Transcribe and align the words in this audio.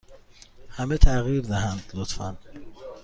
همه 0.69 0.97
تغییر 0.97 1.41
دهند، 1.41 1.91
لطفا. 1.93 2.37